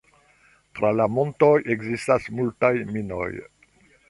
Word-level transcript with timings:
Tra 0.79 0.89
la 0.99 1.05
montoj 1.17 1.51
ekzistas 1.75 2.27
multaj 2.41 2.73
minoj. 2.97 3.31